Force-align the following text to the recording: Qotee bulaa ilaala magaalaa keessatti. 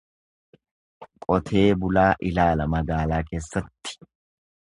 Qotee 1.25 1.67
bulaa 1.83 2.07
ilaala 2.29 2.67
magaalaa 2.77 3.23
keessatti. 3.31 3.97